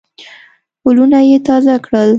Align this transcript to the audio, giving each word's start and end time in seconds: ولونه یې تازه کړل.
ولونه 0.85 1.19
یې 1.29 1.37
تازه 1.47 1.75
کړل. 1.85 2.09